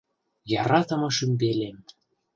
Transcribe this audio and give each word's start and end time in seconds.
Яратымы 0.61 1.09
шӱмбелем!.. 1.15 1.77